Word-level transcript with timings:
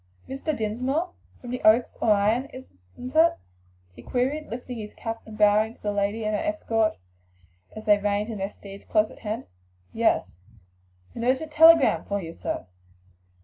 "Mr. 0.27 0.57
Dinsmore, 0.57 1.11
from 1.39 1.51
the 1.51 1.61
Oaks 1.61 1.95
or 2.01 2.09
Ion, 2.11 2.45
isn't 2.47 3.15
it?" 3.15 3.33
he 3.93 4.01
queried, 4.01 4.47
lifting 4.47 4.79
his 4.79 4.95
cap 4.95 5.21
and 5.27 5.37
bowing 5.37 5.75
to 5.75 5.81
the 5.83 5.91
lady 5.91 6.25
and 6.25 6.35
her 6.35 6.41
escort 6.41 6.97
as 7.75 7.85
they 7.85 7.99
reined 7.99 8.27
in 8.29 8.39
their 8.39 8.49
steeds 8.49 8.83
close 8.83 9.11
at 9.11 9.19
hand. 9.19 9.45
"Yes." 9.93 10.37
"A 11.15 11.35
telegram 11.45 12.03
for 12.05 12.19
you, 12.19 12.33
sir." 12.33 12.65